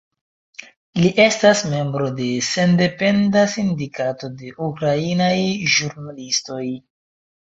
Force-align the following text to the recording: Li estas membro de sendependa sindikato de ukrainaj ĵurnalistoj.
Li 1.01 1.09
estas 1.23 1.59
membro 1.73 2.07
de 2.19 2.29
sendependa 2.47 3.43
sindikato 3.55 4.31
de 4.39 4.49
ukrainaj 4.69 5.35
ĵurnalistoj. 5.77 6.65